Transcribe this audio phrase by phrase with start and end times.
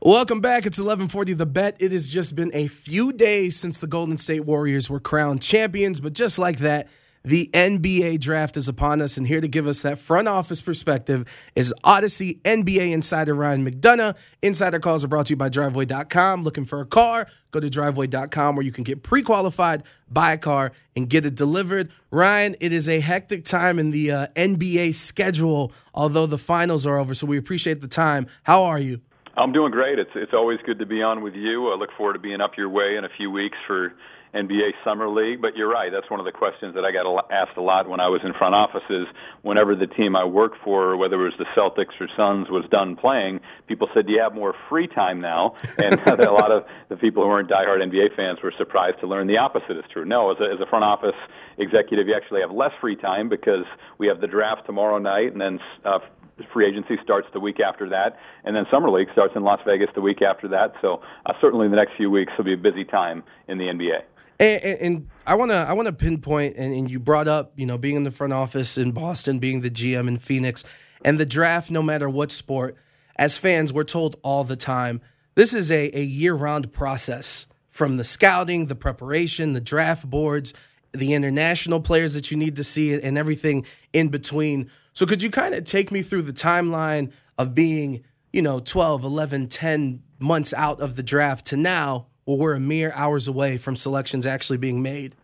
[0.00, 0.66] Welcome back.
[0.66, 1.76] It's 1140 The Bet.
[1.80, 6.00] It has just been a few days since the Golden State Warriors were crowned champions,
[6.00, 6.88] but just like that,
[7.24, 11.24] the NBA draft is upon us, and here to give us that front office perspective
[11.54, 14.18] is Audacy NBA insider Ryan McDonough.
[14.42, 16.42] Insider calls are brought to you by Driveway.com.
[16.42, 17.28] Looking for a car?
[17.52, 21.36] Go to Driveway.com where you can get pre qualified, buy a car, and get it
[21.36, 21.90] delivered.
[22.10, 26.98] Ryan, it is a hectic time in the uh, NBA schedule, although the finals are
[26.98, 28.26] over, so we appreciate the time.
[28.42, 29.00] How are you?
[29.36, 29.98] I'm doing great.
[29.98, 31.72] It's it's always good to be on with you.
[31.72, 33.94] I look forward to being up your way in a few weeks for
[34.34, 35.40] NBA Summer League.
[35.40, 35.90] But you're right.
[35.90, 38.34] That's one of the questions that I got asked a lot when I was in
[38.34, 39.06] front offices.
[39.40, 42.94] Whenever the team I worked for, whether it was the Celtics or Suns, was done
[42.94, 46.96] playing, people said, "Do you have more free time now?" And a lot of the
[46.96, 50.04] people who weren't diehard NBA fans were surprised to learn the opposite is true.
[50.04, 51.16] No, as a, as a front office
[51.56, 53.64] executive, you actually have less free time because
[53.96, 56.00] we have the draft tomorrow night, and then uh,
[56.52, 59.88] free agency starts the week after that, and then summer league starts in Las Vegas
[59.94, 60.74] the week after that.
[60.80, 64.02] So uh, certainly the next few weeks will be a busy time in the NBA.
[64.40, 67.52] And, and, and I want to I want to pinpoint, and, and you brought up,
[67.56, 70.64] you know, being in the front office in Boston, being the GM in Phoenix,
[71.04, 71.70] and the draft.
[71.70, 72.76] No matter what sport,
[73.16, 75.00] as fans, we're told all the time
[75.34, 80.52] this is a, a year round process from the scouting, the preparation, the draft boards,
[80.92, 84.70] the international players that you need to see, and everything in between.
[84.92, 89.04] So could you kind of take me through the timeline of being, you know, 12,
[89.04, 93.58] 11, 10 months out of the draft to now, where we're a mere hours away
[93.58, 95.16] from selections actually being made?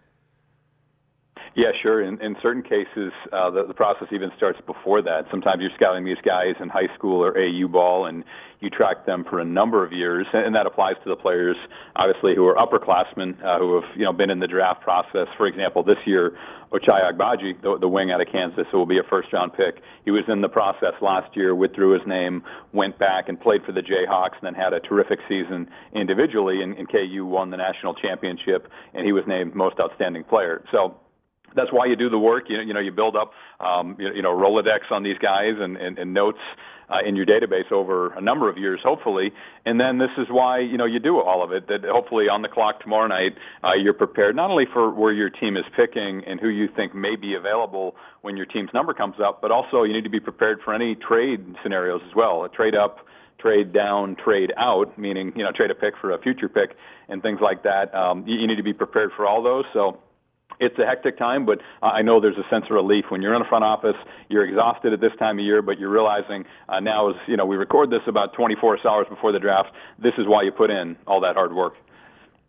[1.55, 2.03] Yeah, sure.
[2.03, 5.25] In, in certain cases, uh, the, the process even starts before that.
[5.31, 8.25] Sometimes you're scouting these guys in high school or AU ball, and
[8.61, 11.57] you track them for a number of years, and that applies to the players,
[11.95, 15.29] obviously, who are upperclassmen uh, who have you know been in the draft process.
[15.37, 16.37] For example, this year,
[16.73, 20.11] Ochai Agbaji, the, the wing out of Kansas, who will be a first-round pick, he
[20.11, 22.43] was in the process last year, withdrew his name,
[22.73, 26.77] went back and played for the Jayhawks, and then had a terrific season individually, and,
[26.77, 30.65] and KU won the national championship, and he was named most outstanding player.
[30.73, 30.97] So
[31.55, 32.45] that's why you do the work.
[32.49, 35.55] You know, you know, you build up, um, you, you know, Rolodex on these guys
[35.59, 36.41] and, and, and notes
[36.91, 39.33] uh, in your database over a number of years, hopefully.
[39.65, 41.69] And then this is why you know you do all of it.
[41.69, 43.33] That hopefully on the clock tomorrow night,
[43.63, 46.95] uh, you're prepared not only for where your team is picking and who you think
[46.95, 50.21] may be available when your team's number comes up, but also you need to be
[50.21, 52.45] prepared for any trade scenarios as well.
[52.45, 52.99] A trade up
[53.39, 56.71] trade down, trade out, meaning you know trade a pick for a future pick
[57.09, 57.95] and things like that.
[57.95, 59.65] Um, you, you need to be prepared for all those.
[59.73, 59.99] So
[60.61, 63.43] it's a hectic time, but I know there's a sense of relief when you're in
[63.43, 63.97] a front office.
[64.29, 67.47] You're exhausted at this time of year, but you're realizing uh, now, as you know,
[67.47, 69.71] we record this about 24 hours before the draft.
[69.99, 71.75] This is why you put in all that hard work.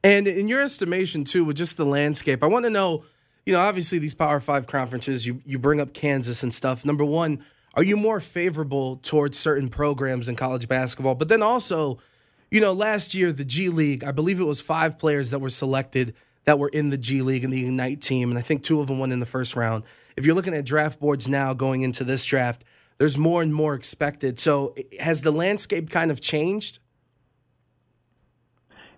[0.04, 3.04] And in your estimation, too, with just the landscape, I want to know.
[3.46, 6.86] You know, obviously these Power Five conferences, you you bring up Kansas and stuff.
[6.86, 7.44] Number one,
[7.74, 11.16] are you more favorable towards certain programs in college basketball?
[11.16, 12.00] But then also,
[12.52, 15.50] you know, last year the G League, I believe it was five players that were
[15.50, 16.14] selected
[16.46, 18.88] that were in the G League and the Ignite team, and I think two of
[18.88, 19.84] them won in the first round.
[20.18, 22.64] If you're looking at draft boards now going into this draft,
[22.98, 24.40] there's more and more expected.
[24.40, 26.80] So has the landscape kind of changed?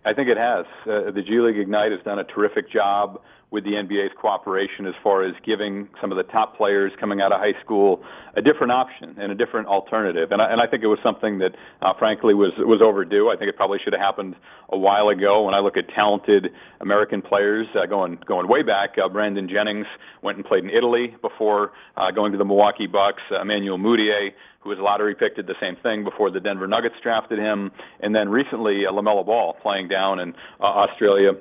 [0.03, 0.65] I think it has.
[0.85, 3.21] Uh, the G League Ignite has done a terrific job
[3.51, 7.33] with the NBA's cooperation as far as giving some of the top players coming out
[7.33, 8.01] of high school
[8.35, 10.31] a different option and a different alternative.
[10.31, 11.51] And I, and I think it was something that,
[11.81, 13.29] uh, frankly, was was overdue.
[13.29, 14.35] I think it probably should have happened
[14.69, 15.43] a while ago.
[15.43, 16.47] When I look at talented
[16.79, 19.87] American players uh, going going way back, uh, Brandon Jennings
[20.23, 23.21] went and played in Italy before uh, going to the Milwaukee Bucks.
[23.29, 24.29] Uh, Emmanuel Mudiay
[24.61, 28.13] who was lottery picked, did the same thing before the Denver Nuggets drafted him, and
[28.13, 31.31] then recently uh, LaMelo Ball playing down in uh, Australia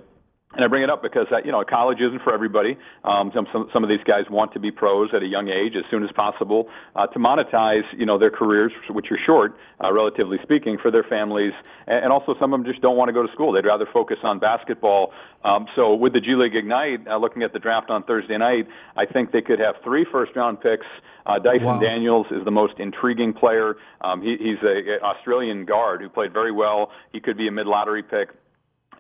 [0.52, 2.76] And I bring it up because you know college isn't for everybody.
[3.04, 5.74] Um, some, some some of these guys want to be pros at a young age
[5.76, 9.92] as soon as possible uh, to monetize you know their careers, which are short, uh,
[9.92, 11.52] relatively speaking, for their families.
[11.86, 13.52] And, and also some of them just don't want to go to school.
[13.52, 15.12] They'd rather focus on basketball.
[15.44, 18.66] Um, so with the G League Ignite, uh, looking at the draft on Thursday night,
[18.96, 20.86] I think they could have three first round picks.
[21.26, 21.78] Uh, Dyson wow.
[21.78, 23.76] Daniels is the most intriguing player.
[24.00, 26.90] Um, he, he's a, a Australian guard who played very well.
[27.12, 28.30] He could be a mid lottery pick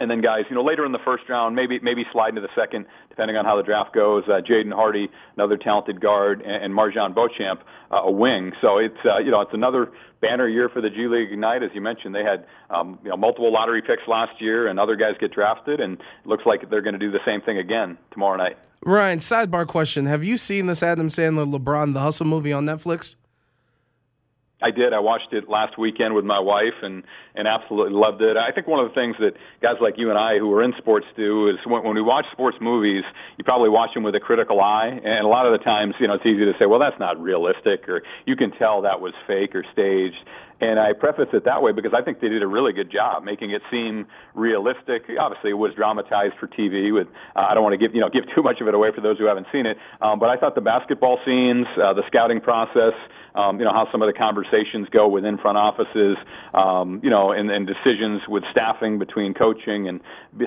[0.00, 2.48] and then guys, you know, later in the first round, maybe maybe slide into the
[2.56, 4.24] second, depending on how the draft goes.
[4.26, 7.60] Uh, Jaden Hardy, another talented guard, and, and MarJon Beauchamp,
[7.92, 8.52] uh, a wing.
[8.60, 9.92] So it's uh, you know it's another
[10.22, 11.62] banner year for the G League Ignite.
[11.62, 14.96] As you mentioned, they had um, you know multiple lottery picks last year, and other
[14.96, 17.98] guys get drafted, and it looks like they're going to do the same thing again
[18.10, 18.56] tomorrow night.
[18.82, 23.16] Ryan, sidebar question: Have you seen this Adam Sandler LeBron the Hustle movie on Netflix?
[24.62, 24.92] I did.
[24.92, 27.02] I watched it last weekend with my wife and
[27.34, 28.36] and absolutely loved it.
[28.36, 30.74] I think one of the things that guys like you and I who are in
[30.78, 33.04] sports do is when, when we watch sports movies,
[33.38, 36.06] you probably watch them with a critical eye, and a lot of the times, you
[36.06, 39.14] know, it's easy to say, well, that's not realistic, or you can tell that was
[39.26, 40.18] fake or staged.
[40.60, 43.24] And I preface it that way because I think they did a really good job
[43.24, 45.04] making it seem realistic.
[45.18, 46.92] Obviously, it was dramatized for TV.
[46.92, 48.90] With uh, I don't want to give you know give too much of it away
[48.94, 49.78] for those who haven't seen it.
[50.02, 52.92] Um, but I thought the basketball scenes, uh, the scouting process,
[53.34, 56.18] um, you know how some of the conversations go within front offices,
[56.52, 60.00] um, you know, and, and decisions with staffing between coaching and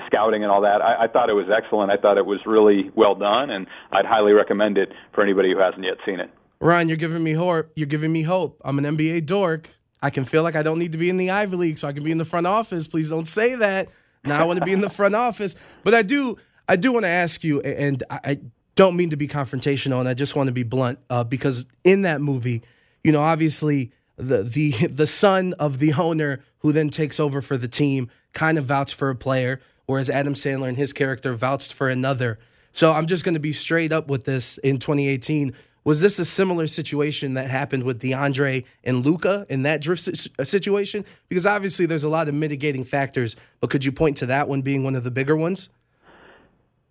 [0.06, 0.80] scouting and all that.
[0.80, 1.90] I, I thought it was excellent.
[1.90, 5.58] I thought it was really well done, and I'd highly recommend it for anybody who
[5.58, 6.30] hasn't yet seen it.
[6.60, 7.72] Ryan, you're giving me hope.
[7.74, 8.60] You're giving me hope.
[8.64, 9.68] I'm an NBA dork.
[10.04, 11.94] I can feel like I don't need to be in the Ivy League, so I
[11.94, 12.86] can be in the front office.
[12.86, 13.88] Please don't say that.
[14.22, 16.36] Now I want to be in the front office, but I do.
[16.68, 18.40] I do want to ask you, and I
[18.74, 22.02] don't mean to be confrontational, and I just want to be blunt, uh, because in
[22.02, 22.62] that movie,
[23.02, 27.56] you know, obviously the the the son of the owner who then takes over for
[27.56, 31.72] the team kind of vouched for a player, whereas Adam Sandler and his character vouched
[31.72, 32.38] for another.
[32.72, 35.54] So I'm just going to be straight up with this in 2018.
[35.84, 40.08] Was this a similar situation that happened with DeAndre and Luka in that drift
[40.38, 41.04] uh, situation?
[41.28, 44.62] Because obviously there's a lot of mitigating factors, but could you point to that one
[44.62, 45.68] being one of the bigger ones?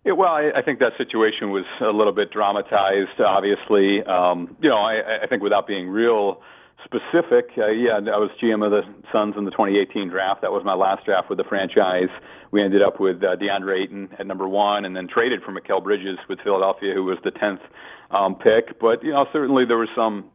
[0.04, 3.20] Yeah, well, I, I think that situation was a little bit dramatized.
[3.20, 6.40] Obviously, um, you know, I, I think without being real
[6.84, 8.82] specific, uh, yeah, I was GM of the
[9.12, 10.42] Suns in the 2018 draft.
[10.42, 12.12] That was my last draft with the franchise.
[12.50, 15.82] We ended up with uh, DeAndre Ayton at number one, and then traded for Mikal
[15.82, 17.60] Bridges with Philadelphia, who was the 10th
[18.10, 18.78] um, pick.
[18.80, 20.30] But you know, certainly there was some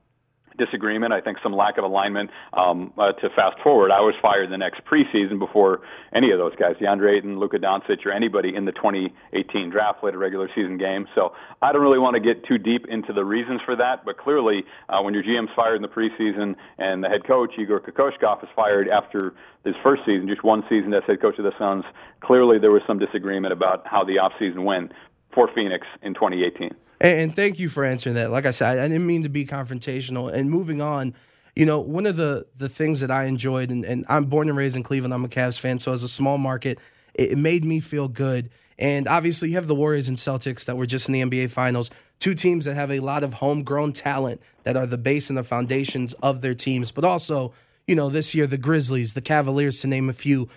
[0.60, 1.14] disagreement.
[1.14, 2.30] I think some lack of alignment.
[2.54, 5.82] Um, uh, to fast forward, I was fired the next preseason before
[6.14, 10.14] any of those guys, DeAndre Ayton, Luka Doncic, or anybody in the 2018 draft played
[10.14, 11.08] a regular season game.
[11.16, 14.06] So I don't really want to get too deep into the reasons for that.
[14.06, 17.80] But clearly, uh, when your GM's fired in the preseason and the head coach Igor
[17.80, 19.34] Kokoskov is fired after
[19.64, 21.84] his first season, just one season as head coach of the Suns,
[22.22, 24.92] clearly there was some disagreement about how the offseason went
[25.34, 26.72] for Phoenix in 2018.
[27.02, 28.30] And, thank you for answering that.
[28.30, 30.34] Like I said, I didn't mean to be confrontational.
[30.34, 31.14] And moving on,
[31.56, 34.58] you know, one of the the things that I enjoyed, and, and I'm born and
[34.58, 35.14] raised in Cleveland.
[35.14, 36.78] I'm a Cavs fan, so as a small market,
[37.14, 38.50] it, it made me feel good.
[38.78, 41.90] And obviously, you have the Warriors and Celtics that were just in the NBA Finals,
[42.20, 45.44] two teams that have a lot of homegrown talent that are the base and the
[45.44, 46.92] foundations of their teams.
[46.92, 47.54] But also,
[47.88, 50.48] you know, this year the Grizzlies, the Cavaliers, to name a few,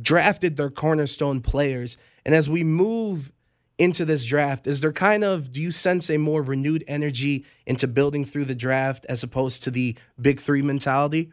[0.00, 1.96] drafted their cornerstone players.
[2.24, 3.32] And as we move
[3.80, 4.66] into this draft?
[4.66, 8.54] Is there kind of, do you sense a more renewed energy into building through the
[8.54, 11.32] draft as opposed to the big three mentality?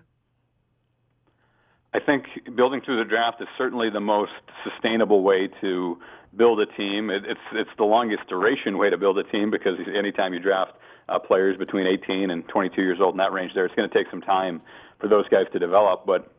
[1.94, 4.32] I think building through the draft is certainly the most
[4.64, 5.98] sustainable way to
[6.36, 7.10] build a team.
[7.10, 10.74] It, it's it's the longest duration way to build a team because anytime you draft
[11.10, 13.94] uh, players between 18 and 22 years old in that range, there it's going to
[13.94, 14.62] take some time
[15.00, 16.06] for those guys to develop.
[16.06, 16.32] But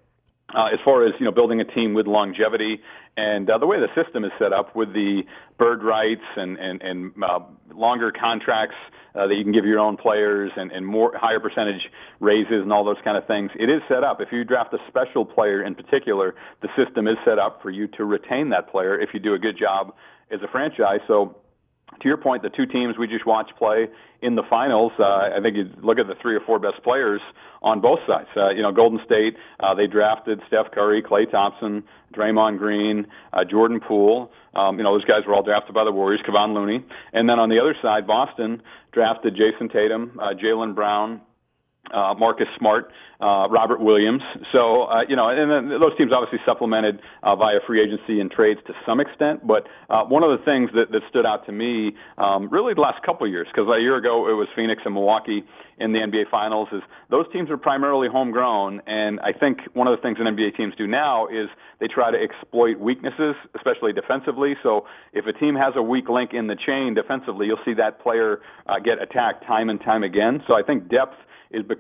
[0.55, 2.81] uh, as far as you know, building a team with longevity
[3.19, 5.23] and uh, the way the system is set up with the
[5.59, 7.41] bird rights and and, and uh,
[7.75, 8.77] longer contracts
[9.15, 11.91] uh, that you can give your own players and, and more higher percentage
[12.21, 13.51] raises and all those kind of things.
[13.59, 14.21] It is set up.
[14.21, 17.89] If you draft a special player in particular, the system is set up for you
[17.99, 19.95] to retain that player if you do a good job
[20.31, 21.01] as a franchise.
[21.09, 21.37] So
[22.01, 23.89] to your point, the two teams we just watched play
[24.23, 27.21] in the finals, uh, I think you look at the three or four best players
[27.63, 28.29] on both sides.
[28.37, 31.83] Uh, you know, Golden State, uh, they drafted Steph Curry, Klay Thompson,
[32.15, 34.31] Draymond Green, uh, Jordan Poole.
[34.55, 36.85] Um, you know, those guys were all drafted by the Warriors, Kevon Looney.
[37.13, 41.21] And then on the other side, Boston drafted Jayson Tatum, uh, Jaylen Brown,
[41.93, 42.91] uh, Marcus Smart,
[43.21, 44.23] uh, Robert Williams.
[44.53, 48.31] So, uh, you know, and then those teams obviously supplemented uh, via free agency and
[48.31, 49.47] trades to some extent.
[49.47, 52.81] But uh, one of the things that, that stood out to me um, really the
[52.81, 55.43] last couple of years, because a year ago it was Phoenix and Milwaukee
[55.79, 58.83] in the NBA Finals, is those teams are primarily homegrown.
[58.87, 61.49] And I think one of the things that NBA teams do now is
[61.81, 64.55] they try to exploit weaknesses, especially defensively.
[64.63, 68.01] So if a team has a weak link in the chain defensively, you'll see that
[68.01, 70.43] player uh, get attacked time and time again.
[70.47, 71.15] So I think depth
[71.51, 71.78] is becoming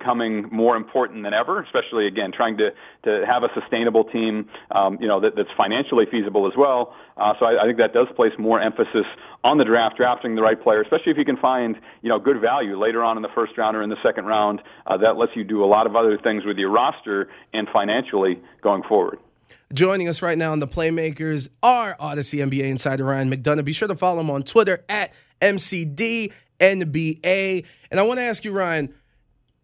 [0.50, 2.70] more important than ever, especially again trying to
[3.04, 6.94] to have a sustainable team, um, you know, that, that's financially feasible as well.
[7.16, 9.06] Uh, so I, I think that does place more emphasis
[9.44, 12.40] on the draft, drafting the right player, especially if you can find you know good
[12.40, 14.60] value later on in the first round or in the second round.
[14.86, 18.40] Uh, that lets you do a lot of other things with your roster and financially
[18.62, 19.18] going forward.
[19.72, 23.66] Joining us right now on the Playmakers are Audacy NBA insider Ryan McDonough.
[23.66, 25.12] Be sure to follow him on Twitter at
[25.42, 26.32] MCDNBA.
[27.90, 28.94] And I want to ask you, Ryan,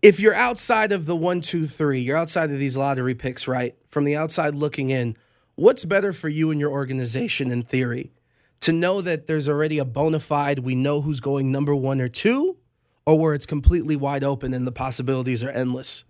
[0.04, 3.75] if you're outside of the one, two, three, you're outside of these lottery picks, right?
[3.88, 5.16] From the outside looking in,
[5.54, 8.12] what's better for you and your organization in theory?
[8.61, 12.08] To know that there's already a bona fide, we know who's going number one or
[12.08, 12.58] two,
[13.06, 16.04] or where it's completely wide open and the possibilities are endless?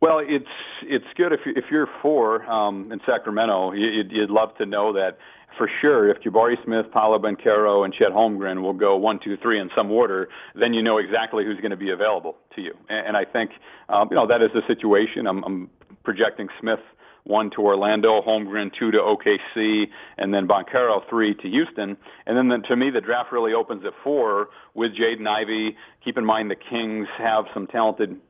[0.00, 0.46] Well, it's
[0.82, 4.94] it's good if you, if you're four um, in Sacramento, you'd, you'd love to know
[4.94, 5.18] that
[5.56, 9.60] for sure, if Jabari Smith, Paolo Banchero, and Chet Holmgren will go one, two, three
[9.60, 12.74] in some order, then you know exactly who's going to be available to you.
[12.88, 13.50] And, and I think,
[13.88, 15.26] um, you know, that is the situation.
[15.26, 15.70] I'm, I'm
[16.04, 16.80] projecting Smith
[17.24, 19.84] one to Orlando, Holmgren two to OKC,
[20.18, 21.96] and then Banchero three to Houston.
[22.26, 25.76] And then the, to me, the draft really opens at four with Jaden Ivey.
[26.04, 28.20] Keep in mind the Kings have some talented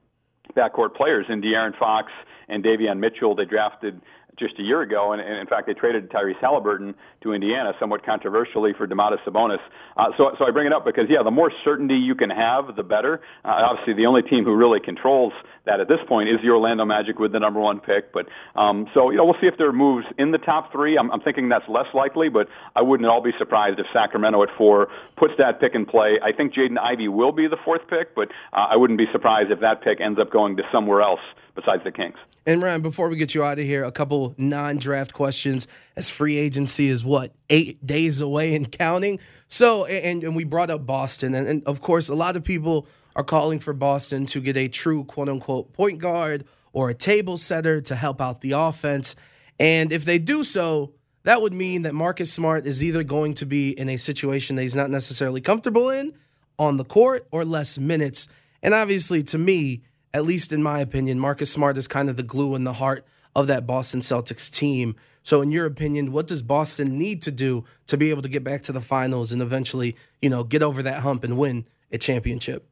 [0.57, 2.13] backcourt players in De'Aaron Fox
[2.49, 3.35] and Davion Mitchell.
[3.35, 4.01] They drafted
[4.39, 8.05] just a year ago, and, and in fact, they traded Tyrese Halliburton to Indiana, somewhat
[8.05, 9.63] controversially for Domantas Sabonis.
[9.97, 12.77] Uh, so, so I bring it up because, yeah, the more certainty you can have,
[12.77, 13.21] the better.
[13.45, 15.33] Uh, obviously, the only team who really controls
[15.67, 18.13] that at this point is the Orlando Magic with the number one pick.
[18.13, 18.27] But
[18.59, 20.99] um, so, you know, we'll see if there are moves in the top three.
[20.99, 24.43] I'm, I'm thinking that's less likely, but I wouldn't at all be surprised if Sacramento
[24.43, 26.19] at four puts that pick in play.
[26.23, 29.51] I think Jaden Ivey will be the fourth pick, but uh, I wouldn't be surprised
[29.51, 31.21] if that pick ends up going to somewhere else
[31.55, 32.17] besides the Kings.
[32.47, 35.67] And Ryan, before we get you out of here, a couple non-draft questions.
[35.97, 39.19] As free agency is what eight days away and counting.
[39.49, 42.87] So, and and we brought up Boston, and, and of course, a lot of people
[43.17, 47.39] are calling for Boston to get a true quote unquote point guard or a table
[47.39, 49.15] setter to help out the offense.
[49.59, 50.93] And if they do so,
[51.23, 54.63] that would mean that Marcus Smart is either going to be in a situation that
[54.63, 56.13] he's not necessarily comfortable in
[56.59, 58.29] on the court or less minutes.
[58.63, 59.83] And obviously, to me,
[60.15, 63.05] at least in my opinion, Marcus Smart is kind of the glue in the heart
[63.35, 64.95] of that Boston Celtics team.
[65.25, 68.45] So, in your opinion, what does Boston need to do to be able to get
[68.45, 71.99] back to the finals and eventually, you know, get over that hump and win a
[71.99, 72.67] championship?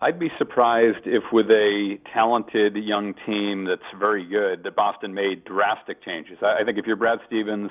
[0.00, 5.44] I'd be surprised if, with a talented young team that's very good, that Boston made
[5.44, 6.38] drastic changes.
[6.40, 7.70] I think if you're Brad Stevens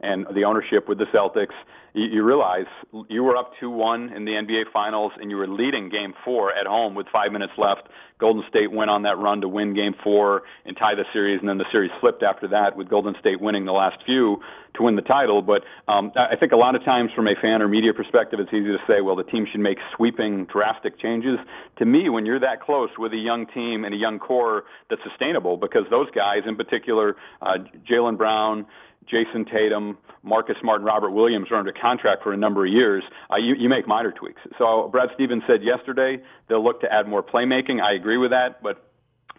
[0.00, 1.54] and the ownership with the Celtics,
[1.94, 2.66] you, you realize
[3.08, 6.66] you were up 2-1 in the NBA Finals and you were leading Game 4 at
[6.66, 7.88] home with five minutes left.
[8.18, 11.48] Golden State went on that run to win Game 4 and tie the series, and
[11.48, 14.38] then the series flipped after that with Golden State winning the last few
[14.76, 15.42] to win the title.
[15.42, 18.52] But um, I think a lot of times from a fan or media perspective, it's
[18.52, 21.38] easy to say, well, the team should make sweeping, drastic changes.
[21.78, 25.02] To me, when you're that close with a young team and a young core that's
[25.08, 27.58] sustainable, because those guys, in particular, uh,
[27.90, 28.66] Jaylen Brown,
[29.06, 33.36] Jayson Tatum, Marcus Smart, Robert Williams are under contract for a number of years, uh,
[33.36, 34.40] you, you make minor tweaks.
[34.58, 37.80] So Brad Stevens said yesterday they'll look to add more playmaking.
[37.80, 38.85] I agree with that, but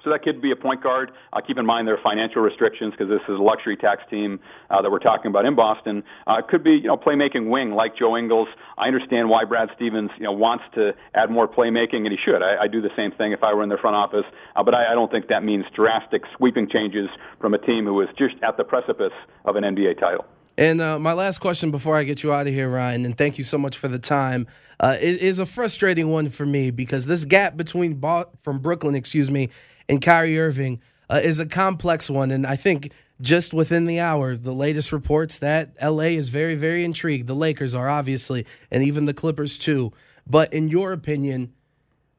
[0.04, 1.12] so that could be a point guard.
[1.34, 4.40] Uh, keep in mind there are financial restrictions because this is a luxury tax team
[4.70, 6.04] uh, that we're talking about in Boston.
[6.26, 8.48] Uh, it could be you know playmaking wing like Joe Ingles.
[8.78, 12.42] I understand why Brad Stevens you know wants to add more playmaking, and he should.
[12.42, 14.26] I, I do the same thing if I were in the front office,
[14.56, 18.02] uh, but I, I don't think that means drastic sweeping changes from a team who
[18.02, 19.14] is just at the precipice
[19.46, 20.26] of an NBA title.
[20.58, 23.38] And uh, my last question before I get you out of here, Ryan, and thank
[23.38, 24.48] you so much for the time,
[24.80, 28.96] uh, is, is, a frustrating one for me because this gap between Bo- from Brooklyn,
[28.96, 29.50] excuse me,
[29.90, 32.32] and Kyrie Irving uh, is a complex one.
[32.32, 32.92] And I think
[33.22, 37.28] just within the hour, the latest reports that LA is very, very intrigued.
[37.28, 39.92] The Lakers are obviously, and even the Clippers too.
[40.26, 41.54] But in your opinion,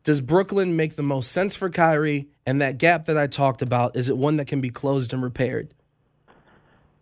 [0.04, 2.28] does Brooklyn make the most sense for Kyrie?
[2.46, 5.22] And that gap that I talked about, is it one that can be closed and
[5.22, 5.74] repaired?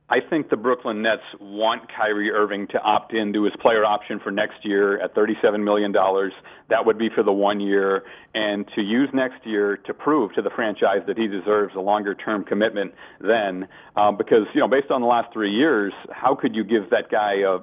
[0.08, 4.30] I think the Brooklyn Nets want Kyrie Irving to opt into his player option for
[4.30, 5.92] next year at $37 million.
[5.92, 10.42] That would be for the one year, and to use next year to prove to
[10.42, 13.66] the franchise that he deserves a longer term commitment then.
[13.96, 17.10] Um, because, you know, based on the last three years, how could you give that
[17.10, 17.58] guy a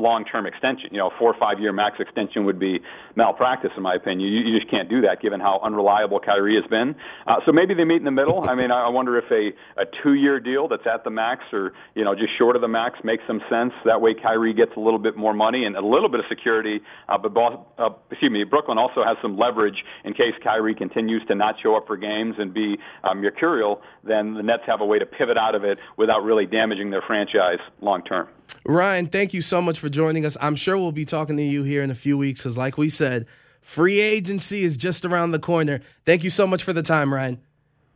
[0.00, 0.90] long term extension?
[0.92, 2.80] You know, a four or five year max extension would be
[3.16, 4.28] malpractice, in my opinion.
[4.28, 6.94] You, you just can't do that given how unreliable Kyrie has been.
[7.26, 8.48] Uh, so maybe they meet in the middle.
[8.48, 11.72] I mean, I wonder if a, a two year deal that's at the max or
[11.94, 13.72] you know, just short of the max makes some sense.
[13.84, 16.80] That way, Kyrie gets a little bit more money and a little bit of security.
[17.08, 17.36] Uh, but
[17.78, 21.76] uh, excuse me, Brooklyn also has some leverage in case Kyrie continues to not show
[21.76, 23.82] up for games and be um, mercurial.
[24.04, 27.02] Then the Nets have a way to pivot out of it without really damaging their
[27.06, 28.28] franchise long term.
[28.64, 30.36] Ryan, thank you so much for joining us.
[30.40, 32.88] I'm sure we'll be talking to you here in a few weeks because, like we
[32.88, 33.26] said,
[33.60, 35.80] free agency is just around the corner.
[36.04, 37.40] Thank you so much for the time, Ryan.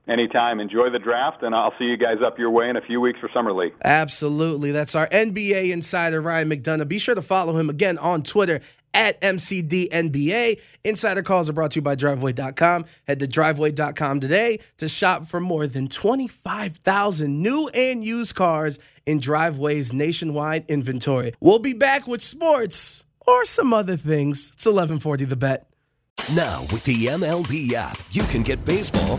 [0.09, 0.59] Anytime.
[0.59, 3.21] Enjoy the draft, and I'll see you guys up your way in a few weeks
[3.21, 3.75] for Summer League.
[3.85, 4.73] Absolutely.
[4.73, 6.89] That's our NBA insider, Ryan McDonough.
[6.89, 8.61] Be sure to follow him again on Twitter
[8.95, 10.79] at MCDNBA.
[10.85, 12.85] Insider calls are brought to you by Driveway.com.
[13.07, 19.21] Head to Driveway.com today to shop for more than 25,000 new and used cars in
[19.21, 21.33] Driveway's nationwide inventory.
[21.41, 24.51] We'll be back with sports or some other things.
[24.53, 25.69] It's 1140 The Bet.
[26.35, 29.19] Now, with the MLB app, you can get baseball